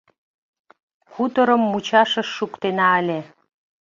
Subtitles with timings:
[1.11, 3.19] —Хуторым мучашыш шуктена ыле.